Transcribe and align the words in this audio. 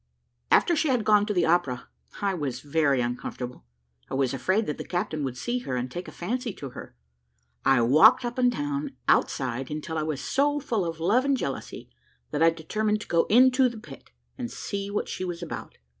After 0.49 0.75
she 0.75 0.87
had 0.87 1.03
gone 1.05 1.27
to 1.27 1.33
the 1.35 1.45
opera, 1.45 1.87
I 2.23 2.33
was 2.33 2.61
very 2.61 3.01
uncomfortable: 3.01 3.65
I 4.09 4.15
was 4.15 4.33
afraid 4.33 4.65
that 4.65 4.79
the 4.79 4.83
captain 4.83 5.23
would 5.23 5.37
see 5.37 5.59
her, 5.59 5.75
and 5.75 5.91
take 5.91 6.07
a 6.07 6.11
fancy 6.11 6.53
to 6.53 6.69
her. 6.71 6.95
I 7.63 7.83
walked 7.83 8.25
up 8.25 8.39
and 8.39 8.51
down, 8.51 8.95
outside, 9.07 9.69
until 9.69 9.99
I 9.99 10.01
was 10.01 10.19
so 10.19 10.59
full 10.59 10.85
of 10.85 10.99
love 10.99 11.23
and 11.23 11.37
jealousy, 11.37 11.91
that 12.31 12.41
I 12.41 12.49
determined 12.49 13.01
to 13.01 13.07
go 13.07 13.25
into 13.25 13.69
the 13.69 13.77
pit, 13.77 14.09
and 14.39 14.49
see 14.49 14.89
what 14.89 15.07
she 15.07 15.23
was 15.23 15.43
about. 15.43 15.77